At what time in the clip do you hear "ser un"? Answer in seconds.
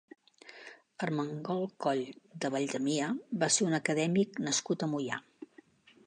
3.57-3.79